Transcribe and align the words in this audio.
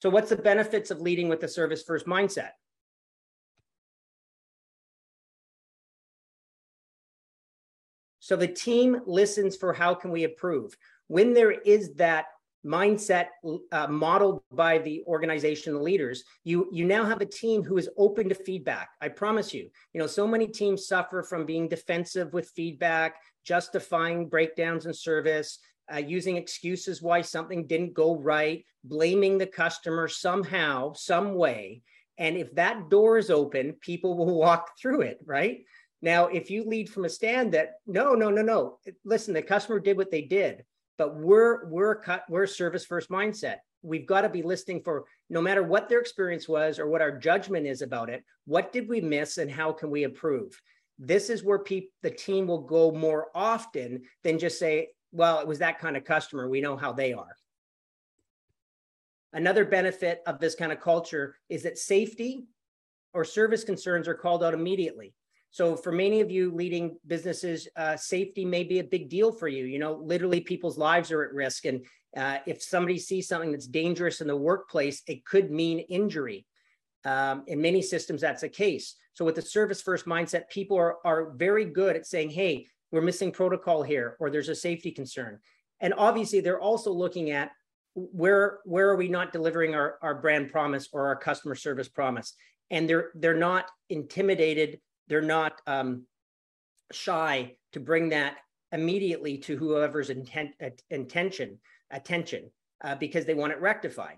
So 0.00 0.08
what's 0.10 0.30
the 0.30 0.36
benefits 0.36 0.90
of 0.90 1.00
leading 1.00 1.28
with 1.28 1.40
the 1.40 1.48
service 1.48 1.82
first 1.82 2.06
mindset? 2.06 2.50
So 8.20 8.36
the 8.36 8.48
team 8.48 9.00
listens 9.06 9.56
for 9.56 9.72
how 9.72 9.94
can 9.94 10.10
we 10.10 10.24
improve. 10.24 10.76
When 11.08 11.34
there 11.34 11.50
is 11.50 11.94
that 11.94 12.26
mindset 12.64 13.26
uh, 13.72 13.86
modeled 13.88 14.42
by 14.52 14.78
the 14.78 15.02
organizational 15.06 15.82
leaders 15.82 16.24
you 16.44 16.68
you 16.70 16.84
now 16.84 17.04
have 17.04 17.22
a 17.22 17.26
team 17.26 17.62
who 17.62 17.78
is 17.78 17.88
open 17.96 18.28
to 18.28 18.34
feedback 18.34 18.90
i 19.00 19.08
promise 19.08 19.54
you 19.54 19.66
you 19.94 20.00
know 20.00 20.06
so 20.06 20.26
many 20.26 20.46
teams 20.46 20.86
suffer 20.86 21.22
from 21.22 21.46
being 21.46 21.66
defensive 21.66 22.34
with 22.34 22.50
feedback 22.54 23.16
justifying 23.44 24.28
breakdowns 24.28 24.84
in 24.84 24.92
service 24.92 25.58
uh, 25.92 25.98
using 25.98 26.36
excuses 26.36 27.02
why 27.02 27.20
something 27.20 27.66
didn't 27.66 27.94
go 27.94 28.16
right 28.16 28.64
blaming 28.84 29.38
the 29.38 29.46
customer 29.46 30.08
somehow 30.08 30.92
some 30.92 31.34
way. 31.34 31.82
And 32.18 32.36
if 32.36 32.54
that 32.54 32.88
door 32.90 33.18
is 33.18 33.30
open 33.30 33.74
people 33.80 34.16
will 34.16 34.38
walk 34.38 34.78
through 34.80 35.02
it 35.02 35.18
right? 35.24 35.64
Now 36.02 36.26
if 36.26 36.50
you 36.50 36.64
lead 36.64 36.88
from 36.88 37.04
a 37.04 37.08
stand 37.08 37.52
that 37.52 37.74
no 37.86 38.14
no 38.14 38.30
no 38.30 38.42
no 38.42 38.78
listen 39.04 39.34
the 39.34 39.42
customer 39.42 39.80
did 39.80 39.96
what 39.96 40.10
they 40.10 40.22
did 40.22 40.64
but 40.96 41.16
we're 41.16 41.66
we're 41.68 41.94
cut 41.94 42.24
we're 42.28 42.46
service 42.46 42.84
first 42.84 43.10
mindset. 43.10 43.56
We've 43.82 44.06
got 44.06 44.22
to 44.22 44.28
be 44.28 44.42
listening 44.42 44.82
for 44.82 45.04
no 45.30 45.40
matter 45.40 45.62
what 45.62 45.88
their 45.88 46.00
experience 46.00 46.46
was 46.46 46.78
or 46.78 46.86
what 46.86 47.00
our 47.00 47.16
judgment 47.18 47.66
is 47.66 47.80
about 47.80 48.10
it 48.10 48.22
what 48.46 48.72
did 48.72 48.88
we 48.88 49.00
miss 49.00 49.38
and 49.38 49.50
how 49.50 49.72
can 49.72 49.90
we 49.90 50.02
improve? 50.02 50.60
This 50.98 51.30
is 51.30 51.44
where 51.44 51.60
people 51.60 51.90
the 52.02 52.10
team 52.10 52.46
will 52.46 52.62
go 52.62 52.90
more 52.90 53.28
often 53.34 54.02
than 54.24 54.38
just 54.38 54.58
say 54.58 54.88
well 55.12 55.40
it 55.40 55.46
was 55.46 55.58
that 55.58 55.78
kind 55.78 55.96
of 55.96 56.04
customer 56.04 56.48
we 56.48 56.60
know 56.60 56.76
how 56.76 56.92
they 56.92 57.12
are 57.12 57.36
another 59.32 59.64
benefit 59.64 60.20
of 60.26 60.38
this 60.40 60.54
kind 60.54 60.72
of 60.72 60.80
culture 60.80 61.36
is 61.48 61.62
that 61.62 61.78
safety 61.78 62.44
or 63.12 63.24
service 63.24 63.64
concerns 63.64 64.08
are 64.08 64.14
called 64.14 64.42
out 64.42 64.54
immediately 64.54 65.14
so 65.50 65.76
for 65.76 65.90
many 65.90 66.20
of 66.20 66.30
you 66.30 66.52
leading 66.52 66.96
businesses, 67.06 67.66
uh, 67.76 67.96
safety 67.96 68.44
may 68.44 68.62
be 68.62 68.78
a 68.78 68.84
big 68.84 69.08
deal 69.08 69.32
for 69.32 69.48
you. 69.48 69.64
You 69.64 69.80
know, 69.80 69.94
literally 69.94 70.40
people's 70.40 70.78
lives 70.78 71.10
are 71.10 71.24
at 71.24 71.32
risk. 71.32 71.64
And 71.64 71.84
uh, 72.16 72.38
if 72.46 72.62
somebody 72.62 72.98
sees 72.98 73.26
something 73.26 73.50
that's 73.50 73.66
dangerous 73.66 74.20
in 74.20 74.28
the 74.28 74.36
workplace, 74.36 75.02
it 75.08 75.24
could 75.24 75.50
mean 75.50 75.80
injury. 75.80 76.46
Um, 77.04 77.44
in 77.46 77.60
many 77.60 77.82
systems, 77.82 78.20
that's 78.20 78.42
the 78.42 78.48
case. 78.48 78.94
So 79.14 79.24
with 79.24 79.34
the 79.34 79.42
service 79.42 79.82
first 79.82 80.06
mindset, 80.06 80.48
people 80.50 80.76
are, 80.76 80.98
are 81.04 81.32
very 81.32 81.64
good 81.64 81.96
at 81.96 82.06
saying, 82.06 82.30
hey, 82.30 82.66
we're 82.92 83.00
missing 83.00 83.32
protocol 83.32 83.82
here, 83.82 84.16
or 84.20 84.30
there's 84.30 84.48
a 84.48 84.54
safety 84.54 84.90
concern. 84.90 85.38
And 85.80 85.94
obviously, 85.96 86.40
they're 86.40 86.60
also 86.60 86.92
looking 86.92 87.30
at 87.30 87.52
where 87.94 88.60
where 88.64 88.88
are 88.88 88.96
we 88.96 89.08
not 89.08 89.32
delivering 89.32 89.74
our, 89.74 89.98
our 90.02 90.14
brand 90.14 90.50
promise 90.50 90.88
or 90.92 91.06
our 91.06 91.16
customer 91.16 91.56
service 91.56 91.88
promise 91.88 92.34
and 92.70 92.88
they're 92.88 93.10
they're 93.16 93.34
not 93.34 93.66
intimidated 93.88 94.78
they're 95.08 95.20
not 95.20 95.60
um, 95.66 96.04
shy 96.92 97.56
to 97.72 97.80
bring 97.80 98.08
that 98.10 98.36
immediately 98.72 99.36
to 99.36 99.56
whoever's 99.56 100.10
intent, 100.10 100.52
intention, 100.90 101.58
attention, 101.90 102.50
uh, 102.82 102.94
because 102.94 103.24
they 103.24 103.34
want 103.34 103.52
it 103.52 103.60
rectified. 103.60 104.16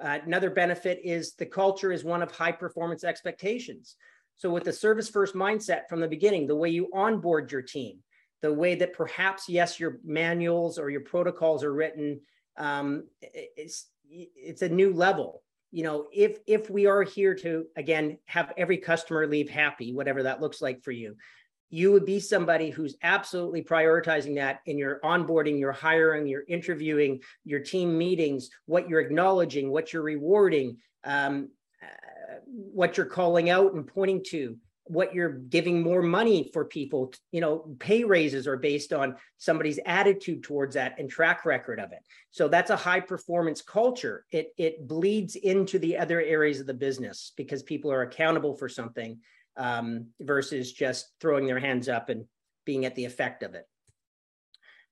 Uh, 0.00 0.18
another 0.26 0.50
benefit 0.50 1.00
is 1.04 1.34
the 1.34 1.46
culture 1.46 1.92
is 1.92 2.02
one 2.02 2.22
of 2.22 2.32
high 2.32 2.52
performance 2.52 3.04
expectations. 3.04 3.96
So 4.36 4.50
with 4.50 4.64
the 4.64 4.72
service 4.72 5.08
first 5.08 5.34
mindset 5.34 5.88
from 5.88 6.00
the 6.00 6.08
beginning, 6.08 6.46
the 6.46 6.56
way 6.56 6.70
you 6.70 6.88
onboard 6.92 7.52
your 7.52 7.62
team, 7.62 7.98
the 8.40 8.52
way 8.52 8.74
that 8.74 8.92
perhaps, 8.92 9.48
yes, 9.48 9.78
your 9.78 9.98
manuals 10.04 10.78
or 10.78 10.90
your 10.90 11.02
protocols 11.02 11.62
are 11.62 11.72
written, 11.72 12.20
um, 12.56 13.04
it's, 13.20 13.86
it's 14.10 14.62
a 14.62 14.68
new 14.68 14.92
level. 14.92 15.42
You 15.74 15.84
know 15.84 16.08
if 16.12 16.38
if 16.46 16.68
we 16.68 16.84
are 16.84 17.02
here 17.02 17.34
to 17.36 17.64
again 17.76 18.18
have 18.26 18.52
every 18.58 18.76
customer 18.76 19.26
leave 19.26 19.48
happy 19.48 19.94
whatever 19.94 20.22
that 20.24 20.42
looks 20.42 20.60
like 20.60 20.82
for 20.82 20.92
you 20.92 21.16
you 21.70 21.90
would 21.90 22.04
be 22.04 22.20
somebody 22.20 22.68
who's 22.68 22.96
absolutely 23.02 23.64
prioritizing 23.64 24.34
that 24.34 24.60
in 24.66 24.76
your 24.76 25.00
onboarding 25.02 25.58
your 25.58 25.72
hiring 25.72 26.26
your 26.26 26.42
interviewing 26.46 27.20
your 27.44 27.60
team 27.60 27.96
meetings 27.96 28.50
what 28.66 28.86
you're 28.86 29.00
acknowledging 29.00 29.70
what 29.70 29.94
you're 29.94 30.02
rewarding 30.02 30.76
um, 31.04 31.48
what 32.46 32.96
you're 32.96 33.06
calling 33.06 33.50
out 33.50 33.74
and 33.74 33.86
pointing 33.86 34.22
to 34.28 34.56
what 34.84 35.14
you're 35.14 35.30
giving 35.30 35.80
more 35.80 36.02
money 36.02 36.50
for 36.52 36.64
people 36.64 37.12
you 37.30 37.40
know 37.40 37.76
pay 37.78 38.02
raises 38.02 38.46
are 38.46 38.56
based 38.56 38.92
on 38.92 39.14
somebody's 39.38 39.78
attitude 39.86 40.42
towards 40.42 40.74
that 40.74 40.98
and 40.98 41.08
track 41.08 41.44
record 41.44 41.78
of 41.78 41.92
it. 41.92 42.00
So 42.30 42.48
that's 42.48 42.70
a 42.70 42.76
high 42.76 43.00
performance 43.00 43.62
culture. 43.62 44.24
It 44.30 44.52
it 44.58 44.86
bleeds 44.88 45.36
into 45.36 45.78
the 45.78 45.98
other 45.98 46.20
areas 46.20 46.60
of 46.60 46.66
the 46.66 46.74
business 46.74 47.32
because 47.36 47.62
people 47.62 47.92
are 47.92 48.02
accountable 48.02 48.56
for 48.56 48.68
something 48.68 49.20
um, 49.56 50.06
versus 50.20 50.72
just 50.72 51.10
throwing 51.20 51.46
their 51.46 51.60
hands 51.60 51.88
up 51.88 52.08
and 52.08 52.24
being 52.64 52.84
at 52.84 52.94
the 52.94 53.04
effect 53.04 53.42
of 53.42 53.54
it. 53.54 53.66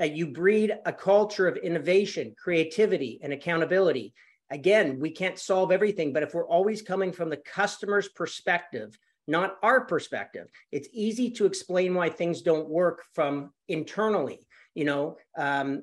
Uh, 0.00 0.04
you 0.04 0.26
breed 0.26 0.76
a 0.84 0.92
culture 0.92 1.48
of 1.48 1.56
innovation 1.56 2.34
creativity 2.42 3.18
and 3.22 3.32
accountability 3.32 4.12
again 4.50 4.98
we 5.00 5.10
can't 5.10 5.38
solve 5.38 5.72
everything 5.72 6.12
but 6.12 6.22
if 6.22 6.34
we're 6.34 6.48
always 6.48 6.82
coming 6.82 7.12
from 7.12 7.30
the 7.30 7.36
customer's 7.36 8.08
perspective 8.08 8.96
not 9.26 9.56
our 9.62 9.84
perspective. 9.84 10.48
It's 10.72 10.88
easy 10.92 11.30
to 11.32 11.46
explain 11.46 11.94
why 11.94 12.08
things 12.08 12.42
don't 12.42 12.68
work 12.68 13.04
from 13.14 13.52
internally. 13.68 14.46
You 14.74 14.84
know, 14.84 15.16
um, 15.36 15.82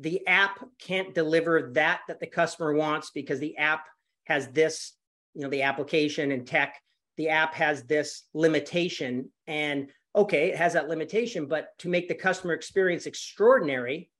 the 0.00 0.26
app 0.26 0.64
can't 0.78 1.14
deliver 1.14 1.70
that 1.74 2.00
that 2.08 2.20
the 2.20 2.26
customer 2.26 2.72
wants 2.72 3.10
because 3.10 3.38
the 3.38 3.56
app 3.56 3.86
has 4.24 4.48
this, 4.48 4.92
you 5.34 5.42
know, 5.42 5.50
the 5.50 5.62
application 5.62 6.32
and 6.32 6.46
tech, 6.46 6.80
the 7.16 7.28
app 7.28 7.54
has 7.54 7.84
this 7.84 8.24
limitation. 8.32 9.30
And 9.46 9.90
okay, 10.16 10.48
it 10.48 10.56
has 10.56 10.72
that 10.72 10.88
limitation, 10.88 11.46
but 11.46 11.68
to 11.80 11.88
make 11.88 12.08
the 12.08 12.14
customer 12.14 12.54
experience 12.54 13.06
extraordinary, 13.06 14.10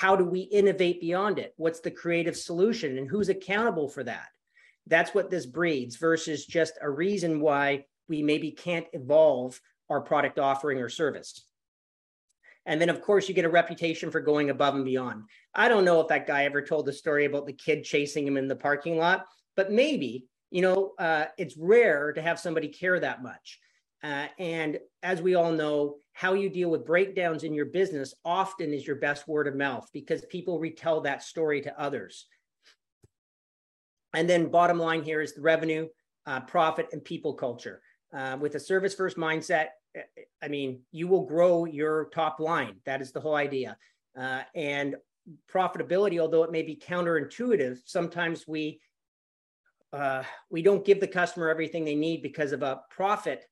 how 0.00 0.16
do 0.16 0.24
we 0.24 0.40
innovate 0.40 0.98
beyond 0.98 1.38
it? 1.38 1.52
What's 1.58 1.80
the 1.80 1.90
creative 1.90 2.34
solution 2.34 2.96
and 2.96 3.06
who's 3.06 3.28
accountable 3.28 3.86
for 3.86 4.02
that? 4.04 4.28
That's 4.86 5.12
what 5.12 5.28
this 5.28 5.44
breeds 5.44 5.96
versus 5.96 6.46
just 6.46 6.78
a 6.80 6.88
reason 6.88 7.38
why 7.38 7.84
we 8.08 8.22
maybe 8.22 8.50
can't 8.50 8.86
evolve 8.94 9.60
our 9.90 10.00
product 10.00 10.38
offering 10.38 10.78
or 10.78 10.88
service. 10.88 11.44
And 12.64 12.80
then, 12.80 12.88
of 12.88 13.02
course, 13.02 13.28
you 13.28 13.34
get 13.34 13.44
a 13.44 13.50
reputation 13.50 14.10
for 14.10 14.22
going 14.22 14.48
above 14.48 14.74
and 14.74 14.86
beyond. 14.86 15.24
I 15.54 15.68
don't 15.68 15.84
know 15.84 16.00
if 16.00 16.08
that 16.08 16.26
guy 16.26 16.46
ever 16.46 16.62
told 16.62 16.86
the 16.86 16.94
story 16.94 17.26
about 17.26 17.44
the 17.46 17.52
kid 17.52 17.84
chasing 17.84 18.26
him 18.26 18.38
in 18.38 18.48
the 18.48 18.56
parking 18.56 18.96
lot, 18.96 19.26
but 19.54 19.70
maybe, 19.70 20.24
you 20.50 20.62
know, 20.62 20.92
uh, 20.98 21.26
it's 21.36 21.58
rare 21.58 22.14
to 22.14 22.22
have 22.22 22.40
somebody 22.40 22.68
care 22.68 22.98
that 22.98 23.22
much. 23.22 23.60
Uh, 24.02 24.26
and 24.38 24.78
as 25.02 25.20
we 25.20 25.34
all 25.34 25.52
know, 25.52 25.96
how 26.12 26.34
you 26.34 26.48
deal 26.48 26.70
with 26.70 26.86
breakdowns 26.86 27.44
in 27.44 27.52
your 27.52 27.66
business 27.66 28.14
often 28.24 28.72
is 28.72 28.86
your 28.86 28.96
best 28.96 29.28
word 29.28 29.46
of 29.46 29.54
mouth 29.54 29.88
because 29.92 30.24
people 30.26 30.58
retell 30.58 31.02
that 31.02 31.22
story 31.22 31.60
to 31.62 31.80
others. 31.80 32.26
And 34.14 34.28
then, 34.28 34.50
bottom 34.50 34.78
line 34.78 35.02
here 35.02 35.20
is 35.20 35.34
the 35.34 35.40
revenue, 35.40 35.86
uh, 36.26 36.40
profit, 36.40 36.88
and 36.92 37.04
people 37.04 37.34
culture 37.34 37.80
uh, 38.12 38.36
with 38.40 38.54
a 38.54 38.60
service 38.60 38.94
first 38.94 39.16
mindset, 39.16 39.68
eh, 39.94 40.00
eh, 40.16 40.22
I 40.42 40.48
mean, 40.48 40.80
you 40.92 41.08
will 41.08 41.24
grow 41.24 41.64
your 41.64 42.08
top 42.12 42.40
line. 42.40 42.76
That 42.86 43.00
is 43.00 43.12
the 43.12 43.20
whole 43.20 43.36
idea. 43.36 43.76
Uh, 44.18 44.42
and 44.54 44.96
profitability, 45.52 46.18
although 46.18 46.42
it 46.42 46.50
may 46.50 46.62
be 46.62 46.76
counterintuitive, 46.76 47.78
sometimes 47.84 48.46
we 48.46 48.80
uh, 49.92 50.22
we 50.50 50.62
don't 50.62 50.84
give 50.84 51.00
the 51.00 51.08
customer 51.08 51.48
everything 51.48 51.84
they 51.84 51.96
need 51.96 52.22
because 52.22 52.52
of 52.52 52.62
a 52.62 52.80
profit 52.90 53.44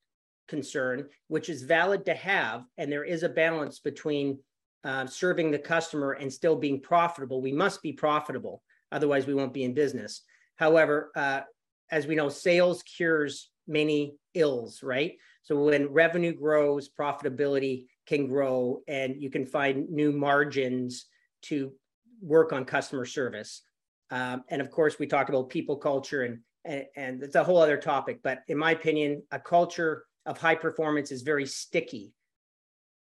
concern, 0.48 1.08
which 1.28 1.48
is 1.48 1.62
valid 1.62 2.04
to 2.06 2.14
have. 2.14 2.64
And 2.76 2.90
there 2.90 3.04
is 3.04 3.22
a 3.22 3.28
balance 3.28 3.78
between 3.78 4.38
uh, 4.84 5.06
serving 5.06 5.50
the 5.50 5.58
customer 5.58 6.12
and 6.12 6.32
still 6.32 6.56
being 6.56 6.80
profitable. 6.80 7.40
We 7.40 7.52
must 7.52 7.82
be 7.82 7.92
profitable, 7.92 8.62
otherwise 8.90 9.26
we 9.26 9.34
won't 9.34 9.54
be 9.54 9.64
in 9.64 9.74
business. 9.74 10.22
However, 10.56 11.10
uh, 11.14 11.42
as 11.90 12.06
we 12.06 12.14
know, 12.14 12.28
sales 12.28 12.82
cures 12.82 13.50
many 13.66 14.16
ills, 14.34 14.82
right? 14.82 15.16
So 15.42 15.62
when 15.64 15.92
revenue 15.92 16.32
grows, 16.32 16.88
profitability 16.88 17.86
can 18.06 18.26
grow, 18.26 18.80
and 18.88 19.20
you 19.20 19.30
can 19.30 19.46
find 19.46 19.88
new 19.90 20.12
margins 20.12 21.06
to 21.42 21.72
work 22.20 22.52
on 22.52 22.64
customer 22.64 23.04
service. 23.04 23.62
Um, 24.10 24.44
and 24.48 24.60
of 24.60 24.70
course, 24.70 24.98
we 24.98 25.06
talked 25.06 25.28
about 25.28 25.50
people 25.50 25.76
culture, 25.76 26.22
and, 26.22 26.38
and 26.64 26.84
and 26.96 27.22
it's 27.22 27.34
a 27.34 27.44
whole 27.44 27.58
other 27.58 27.76
topic. 27.76 28.20
But 28.22 28.42
in 28.48 28.58
my 28.58 28.72
opinion, 28.72 29.22
a 29.30 29.38
culture 29.38 30.04
of 30.28 30.38
high 30.38 30.54
performance 30.54 31.10
is 31.10 31.22
very 31.22 31.46
sticky. 31.46 32.12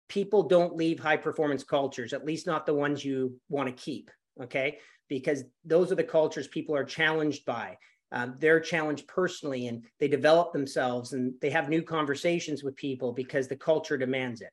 People 0.10 0.44
don't 0.44 0.76
leave 0.76 1.00
high 1.00 1.18
performance 1.18 1.64
cultures, 1.64 2.14
at 2.14 2.26
least 2.26 2.48
not 2.48 2.66
the 2.66 2.74
ones 2.74 3.06
you 3.06 3.40
want 3.50 3.68
to 3.68 3.84
keep. 3.84 4.10
Okay, 4.42 4.80
because 5.10 5.44
those 5.66 5.92
are 5.92 5.96
the 5.96 6.04
cultures 6.04 6.48
people 6.48 6.76
are 6.76 6.84
challenged 6.84 7.46
by 7.46 7.78
um, 8.12 8.36
they're 8.40 8.60
challenged 8.60 9.08
personally 9.08 9.68
and 9.68 9.84
they 10.00 10.08
develop 10.08 10.54
themselves 10.54 11.14
and 11.14 11.34
they 11.42 11.50
have 11.50 11.70
new 11.70 11.82
conversations 11.82 12.64
with 12.64 12.76
people 12.76 13.12
because 13.12 13.48
the 13.48 13.56
culture 13.56 13.98
demands 13.98 14.42
it. 14.42 14.52